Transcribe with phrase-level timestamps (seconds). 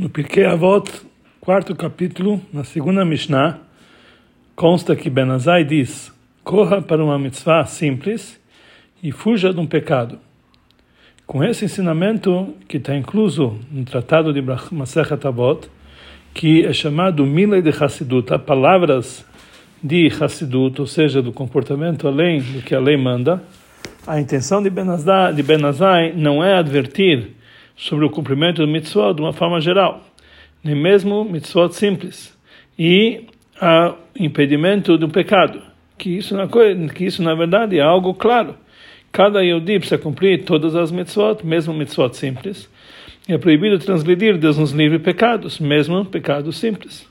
[0.00, 0.90] No Pirkei Avot,
[1.42, 3.58] quarto capítulo, na segunda Mishnah,
[4.56, 6.10] consta que Benazai diz:
[6.42, 8.40] corra para uma mitzvah simples
[9.02, 10.18] e fuja de um pecado.
[11.26, 14.40] Com esse ensinamento, que está incluso no Tratado de
[14.72, 15.68] Masechet Avot,
[16.32, 19.22] que é chamado Mila de Hassidut, palavras
[19.82, 23.42] de Hassidut, ou seja, do comportamento além do que a lei manda,
[24.06, 27.38] a intenção de Benazai, de Benazai não é advertir
[27.80, 30.02] sobre o cumprimento do mitzvot de uma forma geral,
[30.62, 32.36] nem mesmo mitzvot simples,
[32.78, 33.24] e
[33.58, 35.62] o impedimento do pecado,
[35.96, 36.46] que isso, na,
[36.94, 38.54] que isso na verdade é algo claro.
[39.10, 42.70] Cada Yehudi precisa cumprir todas as mitzvot, mesmo mitzvot simples,
[43.26, 47.08] e é proibido transgredir Deus nos livre pecados, mesmo pecados simples.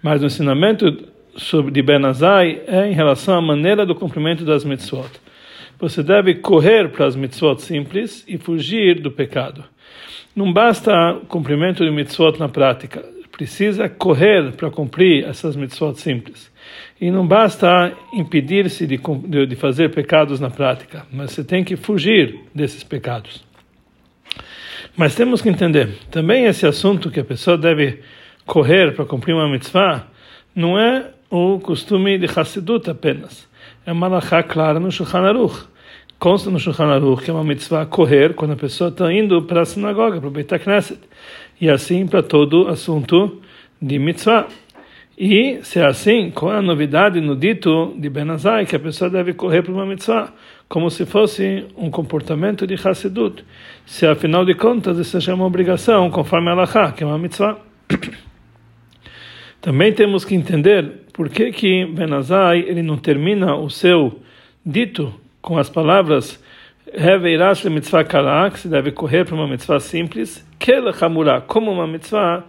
[0.00, 1.04] Mas o ensinamento
[1.36, 5.10] sobre de Benazai é em relação à maneira do cumprimento das mitzvot.
[5.80, 9.64] Você deve correr para as mitzvot simples e fugir do pecado.
[10.34, 10.92] Não basta
[11.28, 16.50] cumprimento de mitzvot na prática, precisa correr para cumprir essas mitzvot simples.
[17.00, 18.98] E não basta impedir-se de,
[19.46, 23.44] de fazer pecados na prática, mas você tem que fugir desses pecados.
[24.96, 28.00] Mas temos que entender, também esse assunto que a pessoa deve
[28.46, 30.06] correr para cumprir uma mitzvah,
[30.54, 33.46] não é o costume de Hassidut apenas.
[33.84, 35.66] É uma clara no Shulchan Aruch
[36.18, 39.62] consta no Shulchan Aruch que é uma mitzvah correr quando a pessoa está indo para
[39.62, 41.00] a sinagoga, para o Beit HaKnesset.
[41.60, 43.40] E assim para todo assunto
[43.80, 44.46] de mitzvah.
[45.18, 49.08] E se é assim, qual é a novidade no dito de Benazai que a pessoa
[49.08, 50.32] deve correr para uma mitzvah?
[50.68, 53.42] Como se fosse um comportamento de Hassidut.
[53.86, 57.56] Se afinal de contas isso seja uma obrigação, conforme Allah, que é uma mitzvah.
[59.62, 64.20] Também temos que entender por que que Benazai ele não termina o seu
[64.64, 65.14] dito
[65.46, 66.42] com as palavras
[66.92, 71.86] Reveirash mitzvah kala, que se deve correr para uma mitzvah simples, Kel hamura, como uma
[71.86, 72.42] mitzvah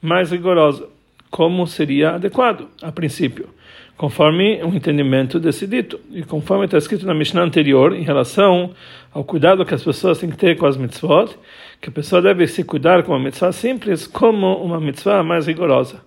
[0.00, 0.88] mais rigorosa,
[1.32, 3.48] como seria adequado, a princípio,
[3.96, 5.98] conforme o entendimento desse dito.
[6.12, 8.70] E conforme está escrito na Mishnah anterior, em relação
[9.12, 11.36] ao cuidado que as pessoas têm que ter com as mitzvot,
[11.80, 16.00] que a pessoa deve se cuidar com uma mitzvah simples, como uma mitzvah mais rigorosa.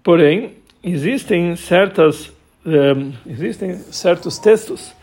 [0.00, 2.32] Porém, existem certas
[2.64, 4.99] um, eh, existem certos textos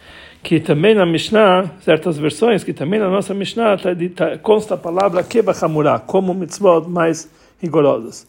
[0.48, 4.78] que também na Mishnah, certas versões, que também na nossa Mishnah tá, tá, consta a
[4.78, 8.26] palavra Kebachamurá, como mitzvot mais rigorosas.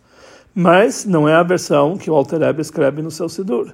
[0.53, 3.73] Mas não é a versão que o Alter escreve no seu Sidur.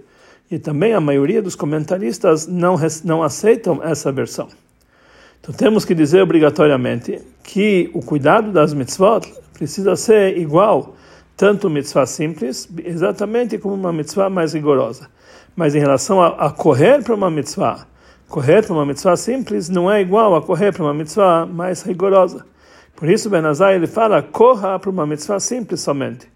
[0.51, 4.49] E também a maioria dos comentaristas não, não aceitam essa versão.
[5.41, 9.23] Então temos que dizer obrigatoriamente que o cuidado das mitzvot
[9.55, 10.95] precisa ser igual,
[11.35, 15.09] tanto mitzvah simples, exatamente como uma mitzvah mais rigorosa.
[15.57, 17.87] Mas em relação a, a correr para uma mitzvah,
[18.35, 22.45] correr para uma mitzvah simples não é igual a correr para uma mitzvah mais rigorosa.
[22.97, 26.27] Por isso, Benazai ele fala, corra para uma mitzvah simples somente.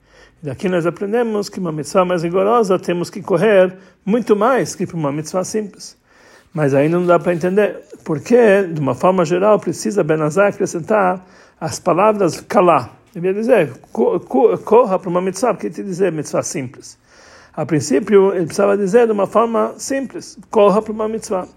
[0.41, 3.77] E daqui nós aprendemos que uma mitzvah mais rigorosa temos que correr
[4.07, 5.97] muito mais que para uma mitzvah simples.
[6.55, 11.27] Mas ainda não dá para entender porque, de uma forma geral, precisa Benazai acrescentar
[11.61, 12.91] as palavras kalá.
[13.13, 16.97] Devia dizer, corra para uma mitzvah, porque te dizer mitzvah simples.
[17.55, 21.49] A princípio, ele precisava dizer de uma forma simples, corra para uma mitzvah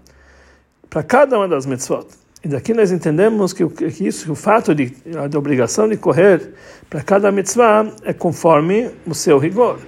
[0.92, 2.06] para cada uma das mitzvot.
[2.44, 6.52] E daqui nós entendemos que, que isso, o fato de a obrigação de correr
[6.90, 9.78] para cada mitzvah é conforme o seu rigor.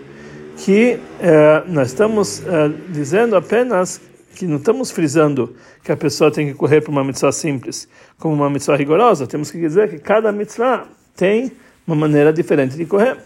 [0.56, 4.00] Que eh, nós estamos eh, dizendo apenas
[4.34, 7.86] que não estamos frisando que a pessoa tem que correr para uma mitzvah simples
[8.18, 9.26] como uma mitzvah rigorosa.
[9.26, 11.52] Temos que dizer que cada mitzvah tem
[11.86, 13.18] uma maneira diferente de correr.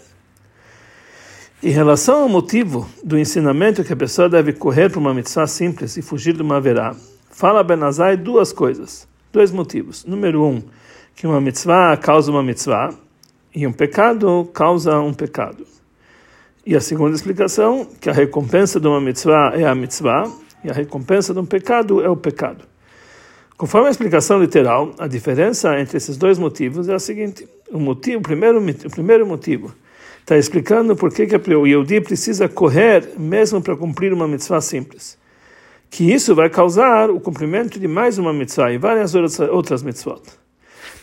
[1.63, 5.97] Em relação ao motivo do ensinamento que a pessoa deve correr para uma mitzvah simples
[5.97, 6.97] e fugir de uma verá,
[7.39, 10.05] Fala Benazai duas coisas, dois motivos.
[10.05, 10.61] Número um,
[11.15, 12.93] que uma mitzvah causa uma mitzvah
[13.55, 15.65] e um pecado causa um pecado.
[16.67, 20.29] E a segunda explicação, que a recompensa de uma mitzvah é a mitzvah
[20.65, 22.65] e a recompensa de um pecado é o pecado.
[23.57, 28.19] Conforme a explicação literal, a diferença entre esses dois motivos é a seguinte: o motivo,
[28.19, 29.73] o primeiro, o primeiro motivo
[30.19, 35.17] está explicando por que, que o Yehudi precisa correr mesmo para cumprir uma mitzvah simples
[35.91, 40.23] que isso vai causar o cumprimento de mais uma mitzvah e várias outras mitzvot.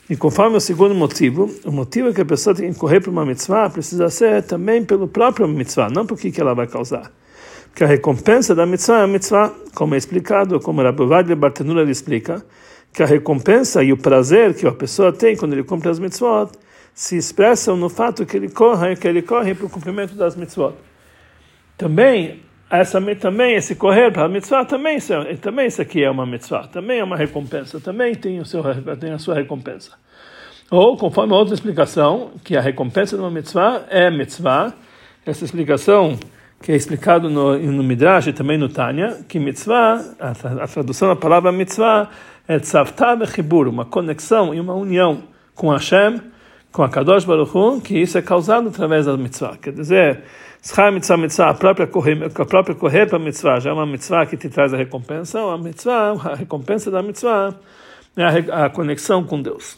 [0.09, 3.09] E conforme o segundo motivo, o motivo é que a pessoa tem que correr para
[3.09, 7.11] uma mitzvah precisa ser também pelo próprio mitzvah, não por que ela vai causar.
[7.65, 11.89] Porque a recompensa da mitzvah é a mitzvah, como é explicado, como Rabbi Vadle Bartenura
[11.89, 12.45] explica,
[12.93, 16.51] que a recompensa e o prazer que a pessoa tem quando ele cumpre as mitzvot
[16.93, 20.75] se expressam no fato que ele corre, que ele corre para o cumprimento das mitzvot.
[21.77, 26.09] Também essa também esse correr para a mitzvah também isso, é, também isso aqui é
[26.09, 28.63] uma mitzvah também é uma recompensa também tem o seu
[28.97, 29.91] tem a sua recompensa.
[30.71, 34.73] Ou, conforme outra explicação, que a recompensa de uma mitzvah é mitzvah,
[35.23, 36.17] essa explicação
[36.62, 40.31] que é explicado no, no Midrash e também no Tânia, que mitzvah, a,
[40.63, 42.09] a tradução da palavra mitzvah
[42.47, 45.23] é tzavta bechibur, uma conexão e uma união
[45.53, 46.19] com Hashem,
[46.75, 49.56] com a Kadosh Baruch Hu, que isso é causado através da mitzvah.
[49.56, 50.24] Quer dizer,
[50.62, 53.86] schar mitzvah mitzvah, a própria correr, a própria correr para a mitzvah já é uma
[53.86, 57.56] mitzvah que te traz a recompensa, a mitzvah, a recompensa da mitzvah
[58.18, 59.77] é a, a conexão com Deus.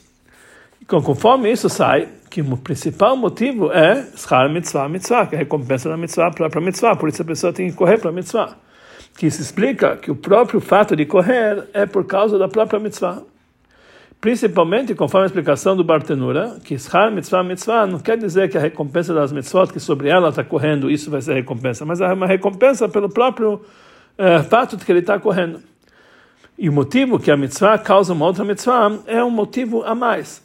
[0.82, 5.42] Então, conforme isso sai, que o principal motivo é schar mitzvah mitzvah, que é a
[5.42, 8.14] recompensa da mitzvah, a própria mitzvah, por isso a pessoa tem que correr para a
[8.14, 8.58] mitzvah.
[9.16, 13.22] Que isso explica que o próprio fato de correr é por causa da própria mitzvah.
[14.20, 18.62] Principalmente, conforme a explicação do Bartenura, que schar mitzvah mitzvah não quer dizer que a
[18.62, 22.26] recompensa das mitzvot, que sobre ela está correndo, isso vai ser recompensa, mas é uma
[22.26, 23.62] recompensa pelo próprio
[24.18, 25.62] é, fato de que ele está correndo.
[26.58, 30.42] E o motivo que a mitzvah causa uma outra mitzvah é um motivo a mais.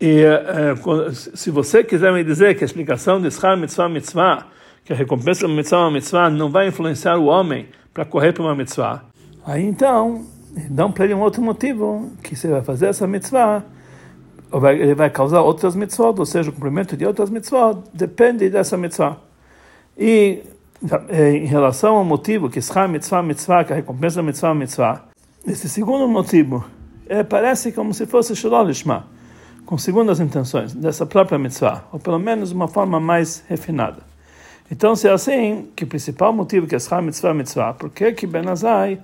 [0.00, 0.74] E é,
[1.12, 4.46] se você quiser me dizer que a explicação de schar mitzvah mitzvah,
[4.82, 8.54] que a recompensa mitzvah uma mitzvah não vai influenciar o homem para correr para uma
[8.54, 9.04] mitzvah,
[9.44, 10.24] aí então
[10.68, 13.64] dão para ele um outro motivo, que você vai fazer essa mitzvah,
[14.78, 19.16] ele vai causar outras mitzvot, ou seja, o cumprimento de outras mitzvot, depende dessa mitzvah.
[19.96, 20.42] E
[21.08, 25.04] eh, em relação ao motivo, que schar mitzvah mitzvah, que a recompensa da mitzvah mitzvah,
[25.46, 26.64] esse segundo motivo,
[27.06, 29.06] é, parece como se fosse shalom lishma,
[29.64, 34.02] com segundas intenções dessa própria mitzvah, ou pelo menos uma forma mais refinada.
[34.70, 38.26] Então, se é assim, que o principal motivo que schar mitzvah mitzvah, por que que
[38.26, 39.00] Benazai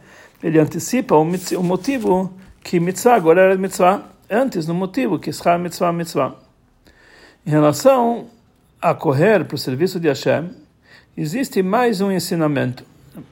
[0.46, 2.32] ele antecipa o, o motivo
[2.62, 6.36] que mitzvah agora era mitzvah, antes no motivo que schar mitzvah mitzvah.
[7.44, 8.26] Em relação
[8.80, 10.50] a correr para o serviço de Hashem,
[11.16, 12.84] existe mais um ensinamento,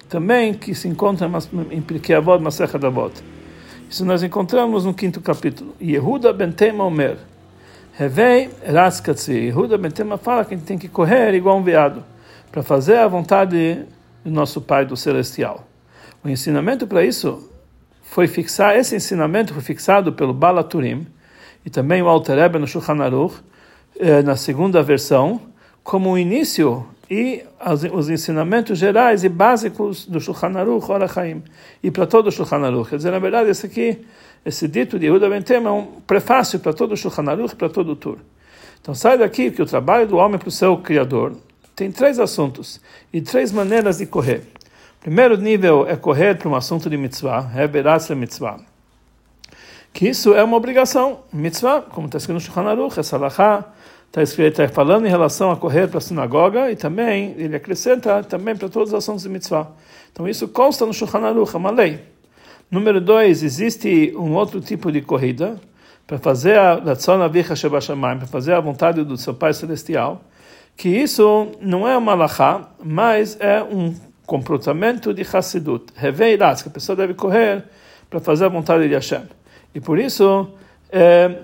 [0.09, 1.31] também que se encontra
[1.71, 3.13] em Pirkei Avot, Masechet Avot.
[3.89, 5.73] Isso nós encontramos no quinto capítulo.
[5.81, 7.19] Yehuda ben Tema Omer,
[7.93, 9.35] Revei Raskatzi.
[9.35, 12.03] Yehuda ben Tema fala que a gente tem que correr igual um veado,
[12.51, 13.85] para fazer a vontade
[14.25, 15.65] do nosso Pai do Celestial.
[16.25, 17.51] O ensinamento para isso
[18.03, 21.07] foi fixar, esse ensinamento foi fixado pelo Balaturim
[21.67, 23.35] e também o Alter Rebbe no Shulchan Aruch,
[24.01, 25.39] eh, na segunda versão,
[25.83, 27.45] como o início e
[27.93, 31.43] os ensinamentos gerais e básicos do Shulchan Aruch, Orachaim,
[31.83, 32.89] e para todo o Shulchan Aruch.
[32.89, 33.99] Quer dizer, na verdade, esse aqui,
[34.47, 37.69] esse dito de Yehuda Ben Tema é um prefácio para todo o Shulchan Aruch, para
[37.69, 38.17] todo o Tur.
[38.81, 41.37] Então sai daqui que o trabalho do homem para o seu Criador
[41.77, 42.81] tem três assuntos
[43.13, 44.43] e três maneiras de correr.
[45.05, 48.59] Primeiro nível é correr para um assunto de mitzvah, reverar mitzvah.
[49.93, 53.67] Que isso é uma obrigação, mitzvah, como está escrito no Shulchan Aruch, é salachá,
[54.07, 58.23] está escrito, está falando em relação a correr para a sinagoga e também, ele acrescenta
[58.23, 59.73] também para todos os assuntos de mitzvah.
[60.11, 62.01] Então isso consta no Shulchan Aruch, é uma lei.
[62.71, 65.61] Número dois, existe um outro tipo de corrida,
[66.07, 70.23] para fazer a para fazer a vontade do seu Pai Celestial,
[70.75, 73.95] que isso não é uma lachá, mas é um
[74.27, 77.65] comportamento de Hassidut, Reveirat, que a pessoa deve correr
[78.09, 79.23] para fazer a vontade de Hashem.
[79.75, 80.51] E por isso,
[80.91, 81.43] é,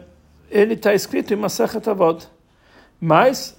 [0.50, 2.26] ele está escrito em Masachat Avot.
[3.00, 3.56] Mas,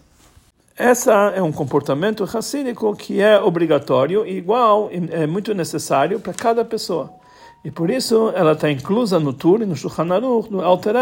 [0.77, 6.63] essa é um comportamento racídico que é obrigatório e igual, é muito necessário para cada
[6.63, 7.11] pessoa.
[7.63, 10.95] E por isso ela está inclusa no Tur, no Shulchan Aruch, no Alter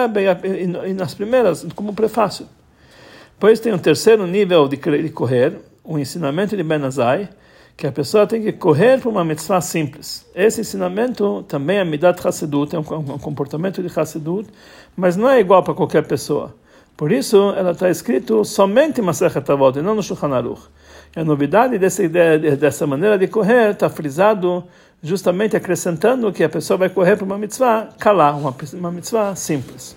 [0.44, 2.48] e nas primeiras, como prefácio.
[3.34, 4.78] Depois tem um terceiro nível de
[5.10, 7.30] correr, o ensinamento de Ben Azai,
[7.80, 10.26] que a pessoa tem que correr para uma mitzvah simples.
[10.36, 14.50] Esse ensinamento também é midat chassidut, é um comportamento de chassidut,
[14.98, 16.54] mas não é igual para qualquer pessoa.
[16.98, 20.64] Por isso, ela está escrito somente Masechet Avot, e não no Shulchan Aruch.
[21.16, 24.62] E a novidade dessa ideia, dessa maneira de correr, está frisado
[25.02, 29.96] justamente acrescentando que a pessoa vai correr para uma mitzvah kalá, uma, uma mitzvah simples.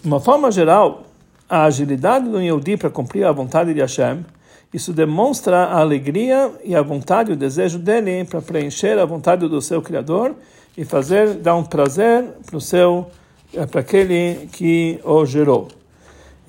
[0.00, 1.04] De uma forma geral,
[1.46, 4.24] a agilidade do Yehudi para cumprir a vontade de Hashem
[4.72, 9.62] isso demonstra a alegria e a vontade, o desejo dele para preencher a vontade do
[9.62, 10.34] seu Criador
[10.76, 13.06] e fazer, dar um prazer para o seu,
[13.54, 15.68] eh, para aquele que o gerou.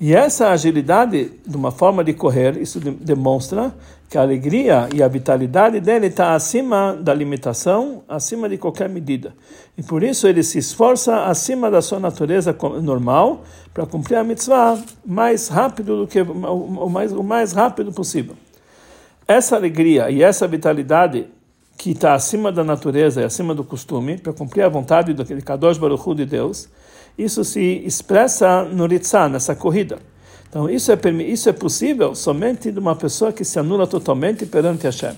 [0.00, 3.74] E essa agilidade, de uma forma de correr, isso demonstra
[4.08, 9.34] que a alegria e a vitalidade dele está acima da limitação, acima de qualquer medida.
[9.76, 13.42] E por isso ele se esforça acima da sua natureza normal
[13.74, 18.36] para cumprir a mitzvah mais rápido do que o mais, o mais rápido possível.
[19.26, 21.26] Essa alegria e essa vitalidade
[21.76, 25.76] que está acima da natureza e acima do costume, para cumprir a vontade daquele Kadosh
[25.76, 26.68] Baruch Hu de Deus,
[27.18, 29.98] isso se expressa no Ritzah, nessa corrida.
[30.48, 34.84] Então, isso é, isso é possível somente de uma pessoa que se anula totalmente perante
[34.84, 35.14] Hashem.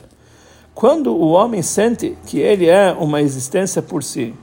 [0.75, 4.35] Quando o homem sente que ele é uma existência por si,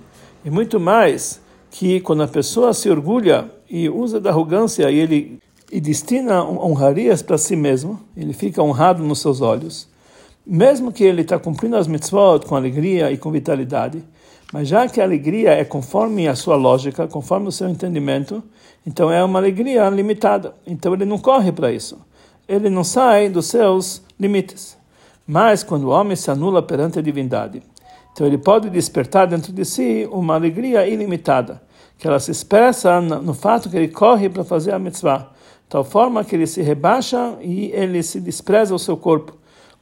[0.45, 5.39] e muito mais que quando a pessoa se orgulha e usa da arrogância e ele
[5.69, 9.87] e destina honrarias para si mesmo, ele fica honrado nos seus olhos,
[10.45, 14.01] mesmo que ele está cumprindo as mitzvot com alegria e com vitalidade,
[14.51, 18.42] mas já que a alegria é conforme a sua lógica, conforme o seu entendimento,
[18.86, 20.54] então é uma alegria limitada.
[20.66, 22.00] Então ele não corre para isso.
[22.48, 24.77] Ele não sai dos seus limites.
[25.27, 27.62] Mas quando o homem se anula perante a divindade,
[28.13, 31.62] então ele pode despertar dentro de si uma alegria ilimitada,
[31.98, 35.30] que ela se expressa no fato que ele corre para fazer a mitzvah,
[35.68, 39.36] tal forma que ele se rebaixa e ele se despreza o seu corpo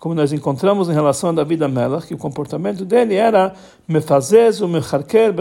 [0.05, 3.55] como nós encontramos em relação a David Amelach, que o comportamento dele era
[3.87, 5.33] mefazez mecharker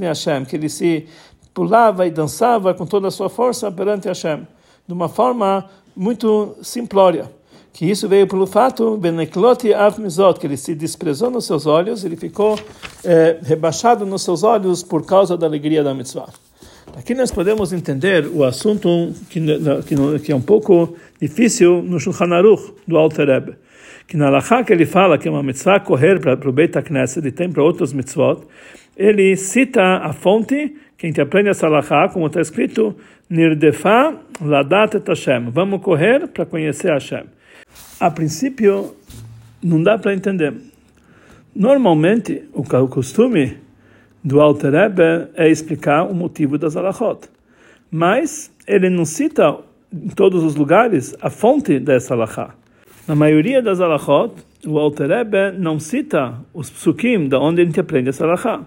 [0.00, 1.06] Hashem, que ele se
[1.54, 4.48] pulava e dançava com toda a sua força perante Hashem,
[4.84, 7.30] de uma forma muito simplória.
[7.72, 9.68] Que isso veio pelo fato, benekloti
[10.40, 12.58] que ele se desprezou nos seus olhos, ele ficou
[13.04, 16.30] eh, rebaixado nos seus olhos por causa da alegria da mitzvah.
[16.96, 19.40] Aqui nós podemos entender o assunto que,
[19.86, 23.64] que, que é um pouco difícil no Shulchan Aruch, do Alter Rebbe
[24.06, 27.26] que na Lacha que ele fala que é uma mitzvah correr para o Beit HaKnesset
[27.26, 28.42] e tem para outros mitzvot,
[28.96, 32.96] ele cita a fonte, que a gente aprende essa Lacha, como está escrito,
[33.28, 35.50] Nirdefa Ladat et Hashem.
[35.50, 37.24] Vamos correr para conhecer Hashem.
[37.98, 38.94] A princípio,
[39.62, 40.54] não dá para entender.
[41.54, 43.56] Normalmente, o costume
[44.22, 47.28] do Alter Rebbe é explicar o motivo das alachot.
[47.90, 49.56] Mas ele não cita
[49.92, 52.54] em todos os lugares a fonte dessa alachá.
[53.06, 54.32] Na maioria das alachot,
[54.66, 58.64] o Alter Rebbe não cita os psukim da onde a gente aprende essa alachá.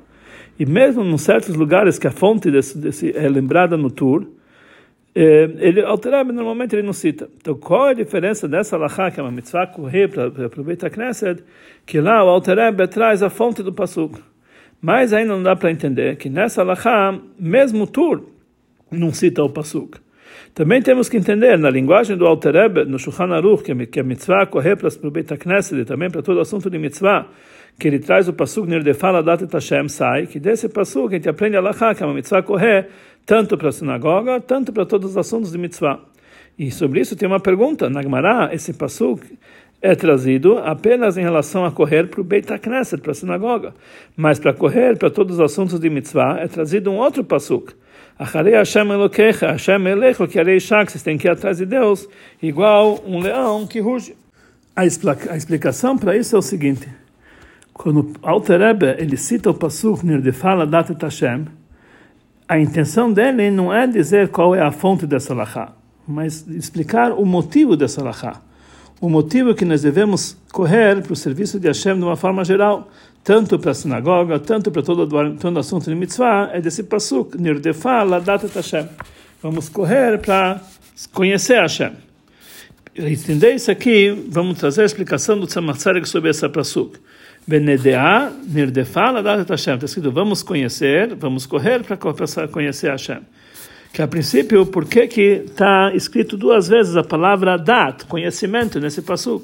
[0.59, 4.27] E mesmo em certos lugares que a fonte desse, desse é lembrada no Tur,
[5.15, 7.27] eh, ele, Alter Rebbe normalmente ele não cita.
[7.35, 10.89] Então qual é a diferença dessa alachá, que é uma mitzvah correr para aproveitar a
[10.91, 11.43] Knesset,
[11.83, 14.19] que lá o Alter Rebbe traz a fonte do pasuk.
[14.79, 18.23] Mas ainda não dá para entender que nessa alachá, mesmo o Tur,
[18.91, 19.97] não cita o pasuk.
[20.57, 24.47] Também temos que entender, na linguagem do Alter Rebbe, no Shulchan Aruch, que a mitzvah
[24.47, 27.27] correr para o Beit HaKnesset, e também para todo o assunto de mitzvah,
[27.79, 31.57] que ele traz o pasuk Nirdefala Dat Hashem Sai, que desse pasuk a gente aprende
[31.57, 32.87] a Lachá, que é uma mitzvah correr
[33.23, 35.99] tanto para a sinagoga, tanto para todos os assuntos de mitzvah.
[36.57, 39.37] E sobre isso tem uma pergunta, na Gemara, esse pasuk
[39.79, 43.75] é trazido apenas em relação a correr para o Beit HaKnesset, para a sinagoga,
[44.15, 47.75] mas para correr para todos os assuntos de mitzvah é trazido um outro pasuk,
[48.19, 52.07] Acharei Hashem Elokecha, Hashem Elecho, que arei Shak, vocês têm que ir atrás de Deus,
[52.41, 54.15] igual um leão que ruge.
[54.75, 56.87] A explicação para isso é o seguinte:
[57.73, 61.45] quando Alter Rebbe, ele cita o Pasuk Nirdefala Datet Hashem,
[62.47, 65.73] a intenção dele não é dizer qual é a fonte dessa lahá,
[66.07, 68.41] mas explicar o motivo dessa lahá.
[68.99, 72.89] O motivo que nós devemos correr para o serviço de Hashem de uma forma geral
[73.27, 75.05] tanto para a sinagoga, tanto para todo,
[75.35, 78.87] todo assunto de mitzvah, é desse pasuk, nirdefa ladat Hashem.
[79.43, 80.61] Vamos correr para
[81.11, 81.91] conhecer Hashem.
[82.95, 86.97] Entender isso aqui, vamos trazer a explicação do Tzemach sobre essa pasuk.
[87.45, 89.73] Benedea nirdefa ladat Hashem.
[89.73, 91.97] Está escrito, vamos conhecer, vamos correr para
[92.47, 93.19] conhecer Hashem.
[93.91, 99.01] Que a princípio, por que que está escrito duas vezes a palavra dat, conhecimento, nesse
[99.01, 99.43] pasuk?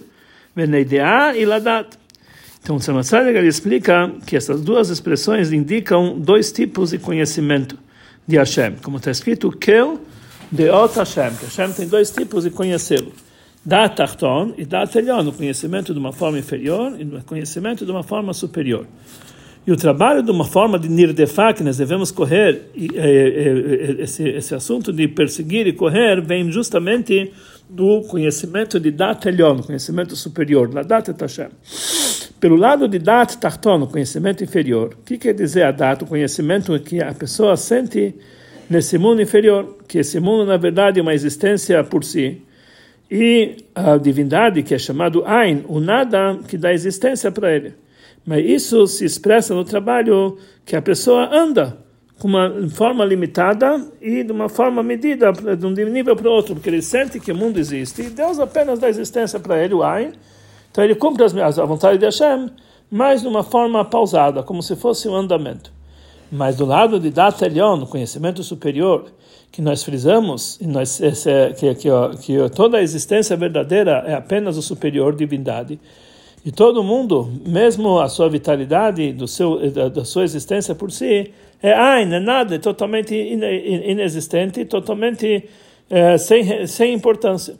[0.55, 2.02] Benedea e ladat.
[2.63, 3.13] Então, o Tzemach
[3.45, 7.77] explica que essas duas expressões indicam dois tipos de conhecimento
[8.25, 8.75] de Hashem.
[8.81, 9.99] Como está escrito, Kel
[10.49, 13.11] Deot Hashem, que Hashem tem dois tipos de conhecê-lo.
[13.65, 17.91] Da Tarton e da Telion, o conhecimento de uma forma inferior e o conhecimento de
[17.91, 18.87] uma forma superior.
[19.67, 24.01] E o trabalho de uma forma de nirdefá, que nós devemos correr, e, e, e,
[24.03, 27.29] esse, esse assunto de perseguir e correr, vem justamente
[27.69, 31.49] do conhecimento de Dat Elion, conhecimento superior, la Dat Hashem.
[32.39, 36.03] Pelo lado de Dat Tarton, conhecimento inferior, o que quer dizer a Dat?
[36.03, 38.15] O conhecimento que a pessoa sente
[38.69, 42.41] nesse mundo inferior, que esse mundo, na verdade, é uma existência por si.
[43.09, 47.73] E a divindade, que é chamado Ain, o nada que dá existência para ele.
[48.25, 51.77] Mas isso se expressa no trabalho que a pessoa anda
[52.19, 56.55] com uma forma limitada e de uma forma medida, de um nível para o outro,
[56.55, 59.83] porque ele sente que o mundo existe e Deus apenas dá existência para ele, o
[59.83, 60.13] Ain,
[60.71, 62.49] então ele cumpre as, a vontade de Hashem,
[62.89, 65.71] mas de uma forma pausada, como se fosse um andamento.
[66.31, 69.05] Mas do lado de Datelion, conhecimento superior,
[69.51, 71.29] que nós frisamos, nós, esse,
[71.59, 71.89] que, que,
[72.21, 75.79] que toda a existência verdadeira é apenas o superior divindade,
[76.45, 81.31] e todo mundo, mesmo a sua vitalidade, do seu, da, sua existência por si,
[81.61, 85.47] é Ain, é nada, é totalmente inexistente, totalmente
[85.89, 87.55] é, sem, sem importância.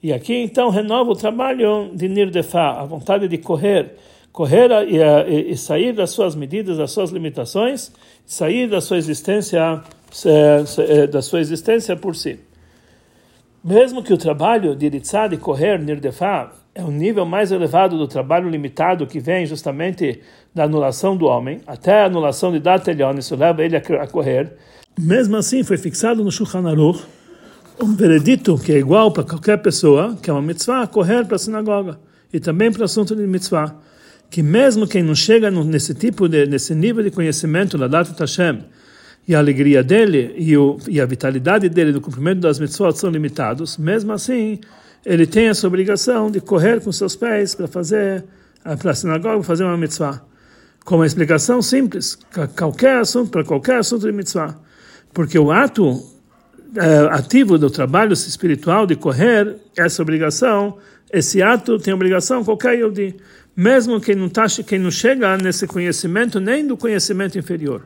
[0.00, 3.96] E aqui então renova o trabalho de Nirdefa, a vontade de correr
[4.38, 7.90] correr e, e, e, sair das suas medidas, das suas limitações,
[8.24, 9.82] sair da sua existência,
[11.10, 12.38] da sua existência por si.
[13.64, 18.06] Mesmo que o trabalho de Ritzad, de correr, Nirdefá, é um nível mais elevado do
[18.06, 20.20] trabalho limitado que vem justamente
[20.54, 24.52] da anulação do homem, até a anulação de Datelion, isso leva ele a correr.
[24.96, 27.02] Mesmo assim, foi fixado no Shulchan Aruch
[27.82, 31.38] um veredito que é igual para qualquer pessoa, que é uma mitzvah, correr para a
[31.38, 31.98] sinagoga.
[32.32, 33.74] E também para o assunto de mitzvah.
[34.30, 38.64] Que mesmo quem não chega nesse tipo de, nesse nível de conhecimento da data Hashem,
[39.26, 43.10] e a alegria dele e, o, e a vitalidade dele do cumprimento das mitzvot são
[43.10, 44.60] limitados, mesmo assim,
[45.04, 48.24] ele tem essa obrigação de correr com seus pés para fazer,
[48.78, 50.22] para a sinagoga, fazer uma mitzvah.
[50.84, 52.18] Com uma explicação simples,
[52.56, 54.56] qualquer assunto, para qualquer assunto de mitzvah.
[55.12, 56.02] Porque o ato
[56.76, 60.76] é, ativo do trabalho espiritual de correr, essa obrigação,
[61.12, 63.16] esse ato tem obrigação qualquer Yodi,
[63.56, 67.82] mesmo quem não, tá, quem não chega nesse conhecimento, nem do conhecimento inferior.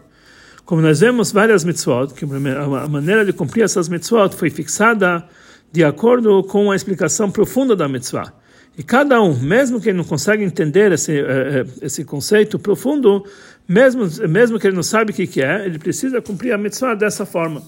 [0.65, 5.25] Como nós vemos várias mitzvot, que a maneira de cumprir essas mitzvot foi fixada
[5.73, 8.33] de acordo com a explicação profunda da mitzvah.
[8.77, 11.25] E cada um, mesmo que ele não consegue entender esse, eh,
[11.61, 13.25] eh, esse conceito profundo,
[13.69, 17.27] mesmo, mesmo que ele não sabe o que é, ele precisa cumprir a mitzvah dessa
[17.27, 17.63] forma.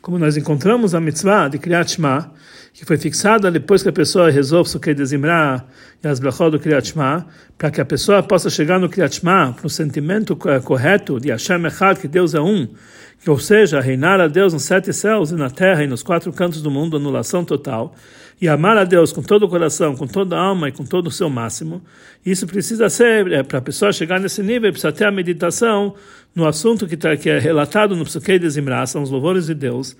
[0.00, 2.32] Como nós encontramos a mitzvah de Kriyat Shema,
[2.72, 5.66] que foi fixada depois que a pessoa resolve o que dizimrar
[6.02, 7.26] e as brachot do Kriyat Shema,
[7.58, 11.66] para que a pessoa possa chegar no Kriyat Shema, para o sentimento correto de Hashem
[11.66, 15.34] Echad, que Deus é um, que, ou seja, reinar a Deus nos sete céus e
[15.34, 17.94] na terra e nos quatro cantos do mundo, anulação total,
[18.40, 21.06] e amar a Deus com todo o coração, com toda a alma e com todo
[21.06, 21.80] o seu máximo.
[22.26, 25.94] Isso precisa ser, é, para a pessoa chegar nesse nível, precisa ter a meditação
[26.34, 29.54] no assunto que, tá, que é relatado no Psuquei de Zimra, são os louvores de
[29.54, 29.96] Deus,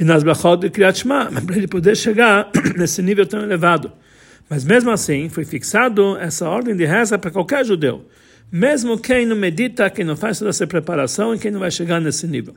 [0.00, 3.92] e nas brachot de Kriyat Shema, para ele poder chegar nesse nível tão elevado.
[4.48, 8.06] Mas mesmo assim, foi fixado essa ordem de reza para qualquer judeu,
[8.52, 11.98] mesmo quem não medita, quem não faz toda essa preparação e quem não vai chegar
[11.98, 12.54] nesse nível.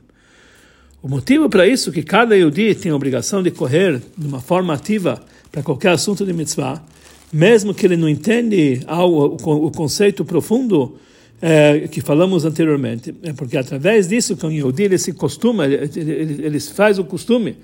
[1.02, 4.40] O motivo para isso é que cada Yudi tem a obrigação de correr de uma
[4.40, 5.18] forma ativa
[5.50, 6.82] para qualquer assunto de mitzvah,
[7.32, 10.98] mesmo que ele não entende o conceito profundo
[11.40, 15.90] é, que falamos anteriormente, é porque através disso que o Yehudi ele se costuma, ele,
[15.96, 17.56] ele, ele faz o costume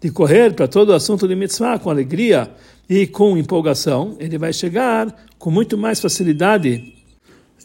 [0.00, 2.50] de correr para todo o assunto de mitzvah com alegria
[2.88, 6.97] e com empolgação, ele vai chegar com muito mais facilidade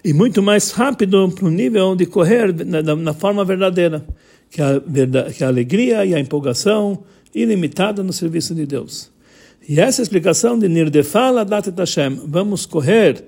[0.04, 4.06] e muito mais rápido para o nível de correr na, na forma verdadeira,
[4.50, 4.82] que a,
[5.32, 9.12] que a alegria e a empolgação ilimitada no serviço de Deus.
[9.68, 13.24] E essa explicação de Nirdefala Datet Hashem, vamos correr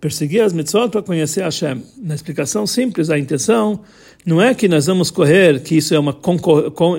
[0.00, 1.82] perseguir as mitzvot para conhecer Hashem.
[1.98, 3.80] Na explicação simples, a intenção
[4.24, 6.16] não é que nós vamos correr, que isso é uma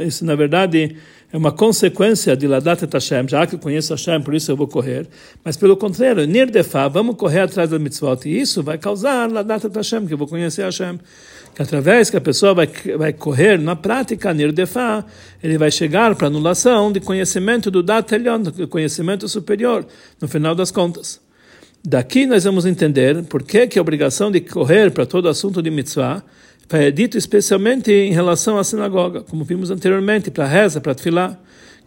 [0.05, 0.95] isso na verdade
[1.31, 4.57] é uma consequência de Ladat et Hashem, já que eu conheço Hashem, por isso eu
[4.57, 5.07] vou correr.
[5.43, 9.75] Mas pelo contrário, Nirdefa, vamos correr atrás das mitzvot, e isso vai causar Ladat et
[9.75, 10.99] Hashem, que eu vou conhecer Hashem.
[11.53, 15.05] Que através que a pessoa vai, vai correr na prática, Nirdefa,
[15.43, 19.85] ele vai chegar para anulação de conhecimento do Dat Elyon, do conhecimento superior,
[20.19, 21.21] no final das contas.
[21.85, 25.69] Daqui nós vamos entender por que, que a obrigação de correr para todo assunto de
[25.69, 26.23] mitzvah
[26.71, 30.95] é dito especialmente em relação à sinagoga, como vimos anteriormente, para a reza, para a
[30.95, 31.37] tefilá.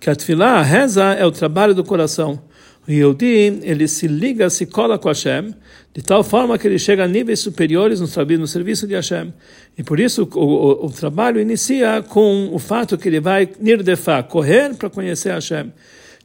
[0.01, 2.43] Que a tefilá, a reza, é o trabalho do coração.
[2.87, 5.55] O Yehudi, ele se liga, se cola com Hashem,
[5.95, 9.33] de tal forma que ele chega a níveis superiores no, serviço de Hashem.
[9.79, 14.23] E por isso o, o, o trabalho inicia com o fato que ele vai nirdefá,
[14.23, 15.73] correr para conhecer Hashem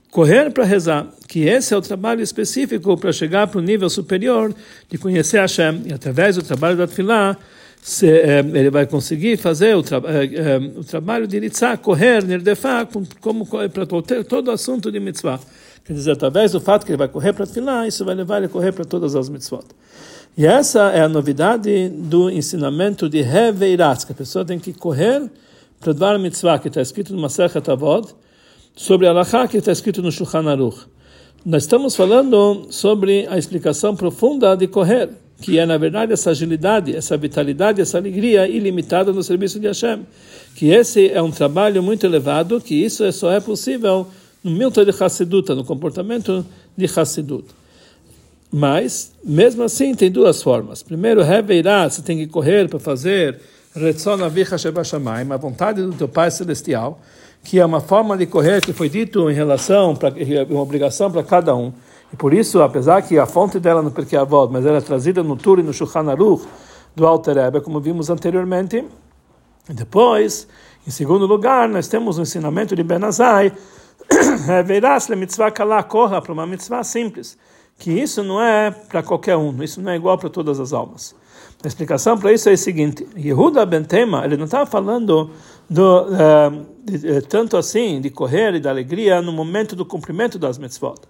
[0.10, 4.52] correr para rezar, que esse é o trabalho específico para chegar para o nível superior
[4.89, 7.38] de conhecer Hashem, e através do trabalho da Tfilah,
[7.82, 12.24] se, eh, ele vai conseguir fazer o, tra eh, eh, o trabalho de Ritzah, correr,
[12.24, 12.88] Nirdefá,
[13.22, 15.40] como para todo, todo assunto de mitzvah.
[15.86, 18.48] Quer dizer, através do fato que ele vai correr para Tfilah, isso vai levar ele
[18.48, 19.63] a correr para todas as mitzvot.
[20.38, 25.32] E essa é a novidade do ensinamento de Reveirat, que a pessoa tem que correr
[25.80, 28.13] para dar mitzvah, que está escrito no Masechet Avod,
[28.76, 30.86] sobre a Laha que está escrito no Shulchan Aruch.
[31.46, 35.10] Nós estamos falando sobre a explicação profunda de correr,
[35.41, 40.06] que é, na verdade, essa agilidade, essa vitalidade, essa alegria ilimitada no serviço de Hashem.
[40.56, 44.08] Que esse é um trabalho muito elevado, que isso é só é possível
[44.43, 46.45] no Milton de Hassidut, no comportamento
[46.76, 47.45] de Hassidut.
[48.52, 50.82] Mas, mesmo assim, tem duas formas.
[50.82, 53.39] Primeiro, Reveirá, você tem que correr para fazer
[53.76, 57.00] a vontade do teu Pai Celestial,
[57.43, 60.13] que é uma forma de correr que foi dito em relação, para
[60.50, 61.71] uma obrigação para cada um.
[62.12, 65.22] E por isso, apesar que a fonte dela no Perkei Avot, mas ela é trazida
[65.24, 66.46] no Tur e no Shulchan Aruch
[66.96, 68.86] do Alter Rebbe, como vimos anteriormente.
[69.70, 70.48] Depois,
[70.88, 73.52] em segundo lugar, nós temos o ensinamento de Ben Azai,
[74.65, 77.38] Verás le mitzvah kalá, corra para uma mitzvah simples,
[77.78, 81.15] que isso não é para qualquer um, isso não é igual para todas as almas.
[81.63, 85.32] A explicação para isso é o seguinte: Yehuda ben Tema, ele não estava falando
[85.70, 90.38] do, uh, de, de, tanto assim de correr e da alegria no momento do cumprimento
[90.38, 91.02] das mitzvot,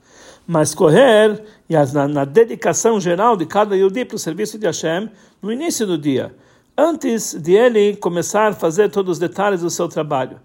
[0.47, 4.65] mas correr e as, na, na, dedicação geral de cada Yehudi para o serviço de
[4.65, 5.09] Hashem
[5.41, 6.33] no início do dia,
[6.77, 10.39] antes de ele começar a fazer todos os detalhes do seu trabalho.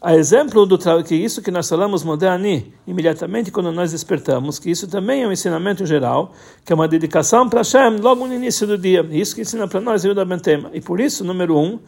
[0.00, 4.88] A exemplo do que isso que nós falamos moderni, imediatamente quando nós despertamos, que isso
[4.88, 6.32] também é um ensinamento geral,
[6.64, 9.06] que é uma dedicação para Hashem logo no início do dia.
[9.12, 10.70] Isso que ensina para nós Yuda Bentema.
[10.72, 11.78] E por isso, número um,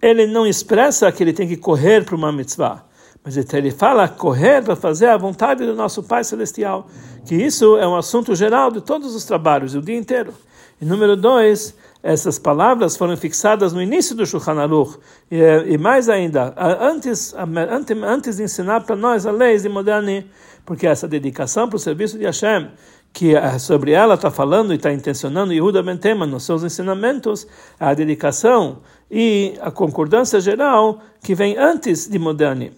[0.00, 2.82] ele não expressa que ele tem que correr para uma mitzvah,
[3.22, 6.86] mas ele fala correr para fazer a vontade do nosso Pai Celestial,
[7.26, 10.32] que isso é um assunto geral de todos os trabalhos, o dia inteiro.
[10.80, 14.98] E número dois, essas palavras foram fixadas no início do Shulchan Aruch,
[15.30, 20.26] e, e mais ainda, antes, antes, antes de ensinar para nós a lei de Moderni,
[20.64, 22.70] porque essa dedicação para o serviço de Hashem,
[23.12, 27.46] que é sobre ela está falando e está intencionando Yehuda Bentema nos seus ensinamentos,
[27.78, 28.78] a dedicação
[29.10, 32.72] e a concordância geral que vem antes de Moderni.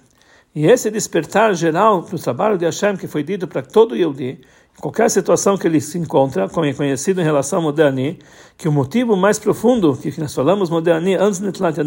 [0.55, 4.39] E esse despertar geral para o trabalho de Hashem que foi dito para todo Yehudi,
[4.79, 8.19] qualquer situação que ele se encontra, como é conhecido em relação ao Moderni,
[8.59, 11.79] que o motivo mais profundo que nós falamos Moderni antes de Netlat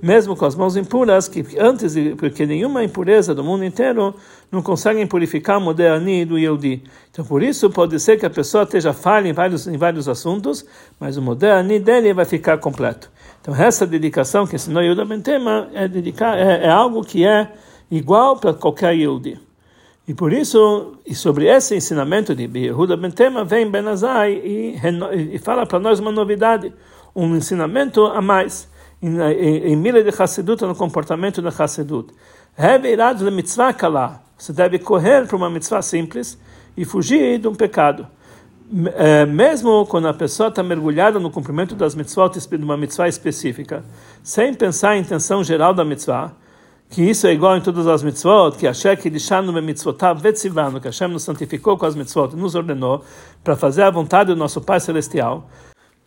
[0.00, 4.14] mesmo com as mãos impuras, que antes de, porque nenhuma impureza do mundo inteiro
[4.50, 6.82] não consegue purificar Moderni do Yehudi.
[7.10, 10.64] Então por isso pode ser que a pessoa esteja falha em vários em vários assuntos,
[10.98, 13.10] mas o Moderni dele vai ficar completo.
[13.42, 17.52] Então essa dedicação que ensinou Yehuda Bentema é dedicar é, é algo que é
[17.92, 19.38] igual para qualquer Yehudi.
[20.08, 24.76] E por isso, e sobre esse ensinamento de Yehuda Ben Tema, vem Benazai e,
[25.32, 26.72] e fala para nós uma novidade,
[27.14, 28.68] um ensinamento a mais,
[29.00, 32.12] em, em, em Mila de Hassedut, no comportamento da Hassedut.
[32.56, 34.22] Revirad le mitzvah kala.
[34.36, 36.38] Você deve correr para uma mitzvah simples
[36.76, 38.06] e fugir de um pecado.
[38.96, 43.84] É, mesmo quando a pessoa está mergulhada no cumprimento das mitzvot, de uma mitzvah específica,
[44.22, 46.32] sem pensar a intenção geral da mitzvah,
[46.92, 50.88] que isso é igual em todas as mitzvot, que Hashem que deixando mitzvotav vetzivano, que
[50.88, 53.02] Hashem nos santificou com as mitzvot, nos ordenou
[53.42, 55.48] para fazer a vontade do nosso Pai Celestial,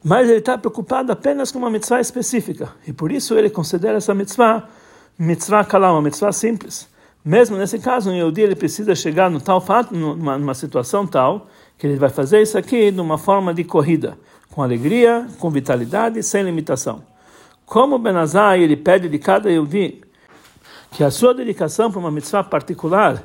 [0.04, 4.14] mas ele está preocupado apenas com uma mitzvah específica, e por isso ele considera essa
[4.14, 4.70] mitzvah
[5.18, 6.88] mitzvah kalá, uma mitzvah simples.
[7.24, 11.48] Mesmo nesse caso, um Yehudi ele precisa chegar no tal fato, numa, numa situação tal,
[11.80, 14.20] que ele vai fazer isso aqui de uma forma de corrida,
[14.52, 17.02] com alegria, com vitalidade, sem limitação.
[17.66, 20.05] Como Benazai ele pede de cada Yehudi
[20.96, 23.22] que a sua dedicação para uma mitzvah particular,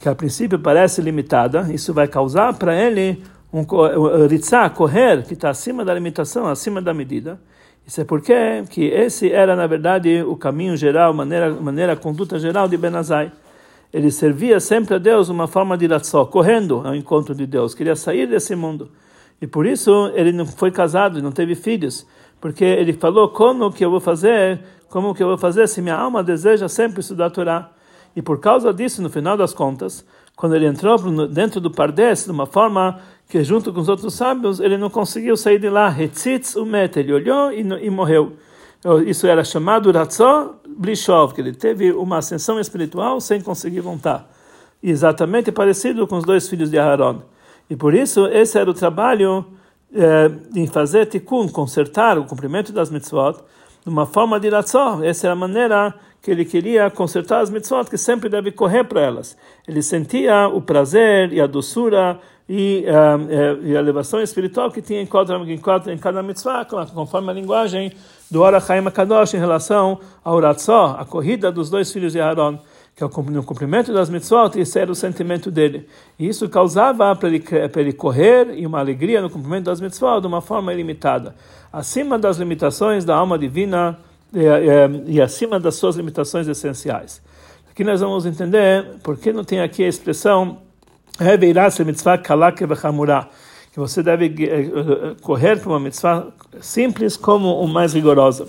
[0.00, 3.62] que a princípio parece limitada, isso vai causar para ele um
[4.26, 7.38] ritzá, correr, que está acima da limitação, acima da medida.
[7.86, 12.38] Isso é porque que esse era, na verdade, o caminho geral, maneira, maneira a conduta
[12.38, 13.30] geral de Benazai.
[13.92, 17.94] Ele servia sempre a Deus uma forma de ratzó, correndo ao encontro de Deus, queria
[17.94, 18.90] sair desse mundo.
[19.42, 22.06] E por isso ele não foi casado, não teve filhos,
[22.44, 25.96] porque ele falou como que eu vou fazer como que eu vou fazer se minha
[25.96, 27.70] alma deseja sempre estudar a Torá?
[28.14, 30.04] E por causa disso, no final das contas,
[30.36, 34.60] quando ele entrou dentro do Pardes, de uma forma que junto com os outros sábios,
[34.60, 35.88] ele não conseguiu sair de lá.
[35.88, 38.34] Hetzitz umet, ele olhou e, e morreu.
[39.06, 44.30] Isso era chamado Ratzó Blishov, que ele teve uma ascensão espiritual sem conseguir voltar.
[44.82, 47.22] Exatamente parecido com os dois filhos de Aaron.
[47.70, 49.46] E por isso, esse era o trabalho
[49.94, 53.38] eh, em fazer tikkun, consertar o cumprimento das mitzvot,
[53.84, 55.00] de uma forma de ratzó.
[55.02, 59.00] Essa era a maneira que ele queria consertar as mitzvot, que sempre deve correr para
[59.00, 59.36] elas.
[59.68, 65.00] Ele sentia o prazer e a doçura e, uh, e a elevação espiritual que tinha
[65.00, 67.92] em cada, em cada mitzvah, conforme a linguagem
[68.30, 72.58] do Ora Chaim Kadosh em relação ao ratzó, a corrida dos dois filhos de Aaron
[72.96, 75.88] que é o cumprimento das mitzvot, esse era o sentimento dele.
[76.18, 77.44] E isso causava para ele,
[77.76, 81.34] ele correr e uma alegria no cumprimento das mitzvot de uma forma ilimitada,
[81.72, 83.98] acima das limitações da alma divina
[84.32, 87.20] e, e, e acima das suas limitações essenciais.
[87.68, 90.58] Aqui nós vamos entender por que não tem aqui a expressão
[93.72, 96.28] que você deve eh, eh, correr para uma mitzvah
[96.60, 98.46] simples como o mais rigorosa.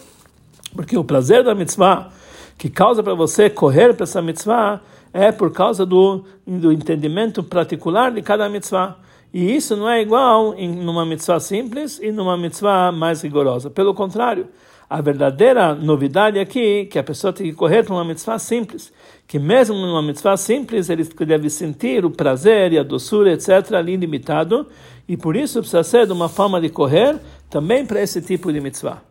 [0.76, 2.12] Porque o prazer da mitzvah
[2.58, 4.82] que causa para você correr para essa mitzvah
[5.14, 8.98] é por causa do, do entendimento particular de cada mitzvah.
[9.34, 13.70] E isso não é igual em numa mitzvah simples e numa mitzvah mais rigorosa.
[13.70, 14.48] Pelo contrário,
[14.90, 18.94] a verdadeira novidade aqui é que a pessoa tem que correr para uma mitzvah simples,
[19.28, 23.96] que mesmo numa mitzvah simples ele deve sentir o prazer e a doçura, etc., ali
[23.98, 24.68] limitado,
[25.08, 28.62] e por isso precisa ser de uma forma de correr também para esse tipo de
[28.62, 29.02] mitzvah.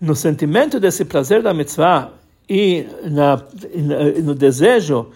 [0.00, 2.10] No sentimento desse prazer da mitzvah,
[2.48, 3.42] e na,
[4.22, 5.06] no desejo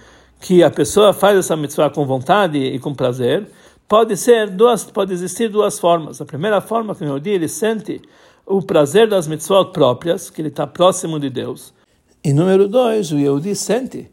[0.41, 3.47] que a pessoa faz essa mitzvah com vontade e com prazer,
[3.89, 6.21] pode ser duas, pode existir duas formas.
[6.21, 8.01] A primeira forma que o Yehudi ele sente
[8.45, 11.75] o prazer das mitzvot próprias, que ele está próximo de Deus.
[12.23, 14.11] E número dois, o Yehudi sente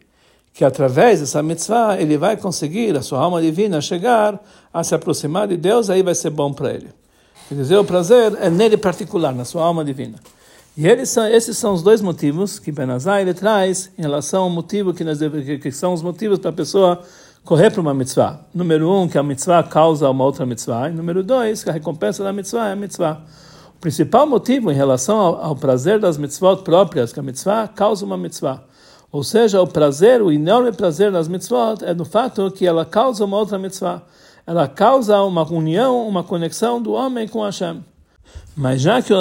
[0.54, 4.40] que através dessa mitzvah ele vai conseguir, a sua alma divina, chegar
[4.72, 6.90] a se aproximar de Deus, aí vai ser bom para ele.
[7.50, 10.20] Quer dizer, o prazer é nele particular, na sua alma divina.
[10.76, 14.92] E eles esses são os dois motivos que Benazai ele traz em relação ao motivo
[14.92, 15.20] que, nós,
[15.62, 17.00] que são os motivos para a pessoa
[17.44, 18.40] correr para uma mitzvah.
[18.52, 20.90] Número um, que a mitzvah causa uma outra mitzvah.
[20.90, 23.22] E número dois, que a recompensa da mitzvah é a mitzvah.
[23.76, 28.04] O principal motivo em relação ao, ao prazer das mitzvot próprias, que a mitzvah causa
[28.04, 28.64] uma mitzvah.
[29.12, 33.26] Ou seja, o prazer, o enorme prazer das mitzvot é no fato que ela causa
[33.26, 34.02] uma outra mitzvah.
[34.48, 37.86] Ela causa uma união, uma conexão do homem com Hashem.
[38.56, 39.14] Mas já que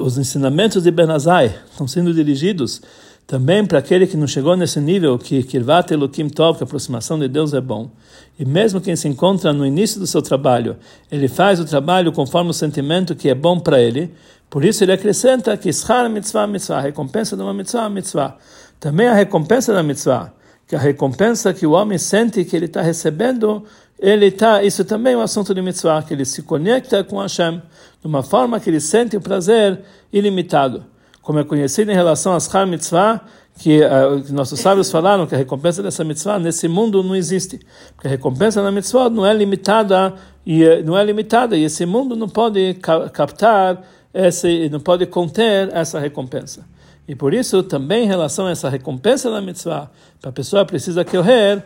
[0.00, 2.82] os ensinamentos de Benazai estão sendo dirigidos
[3.26, 7.18] também para aquele que não chegou nesse nível, que Kirvat Elohim Tov, que a aproximação
[7.18, 7.90] de Deus é bom.
[8.38, 10.76] E mesmo quem se encontra no início do seu trabalho,
[11.10, 14.12] ele faz o trabalho conforme o sentimento que é bom para ele.
[14.50, 18.36] Por isso ele acrescenta que Ishar Mitzvah Mitzvah, a recompensa de uma Mitzvah Mitzvah.
[18.78, 20.30] Também a recompensa da Mitzvah,
[20.68, 23.64] que a recompensa que o homem sente que ele está recebendo,
[23.98, 27.62] ele tá, isso também é um assunto de Mitzvah, que ele se conecta com Hashem
[28.00, 29.80] de uma forma que ele sente o prazer
[30.12, 30.84] ilimitado
[31.24, 33.22] como é conhecido em relação a Shar Mitzvah,
[33.58, 37.60] que uh, nossos sábios falaram que a recompensa dessa mitzvah nesse mundo não existe,
[37.94, 41.86] porque a recompensa da mitzvah não é limitada e eh, não é limitada e esse
[41.86, 42.74] mundo não pode
[43.12, 46.66] captar esse, não pode conter essa recompensa.
[47.06, 49.90] E por isso também em relação a essa recompensa da mitzvah,
[50.22, 51.64] a pessoa precisa correr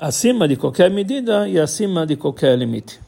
[0.00, 2.98] acima de qualquer medida e acima de qualquer limite.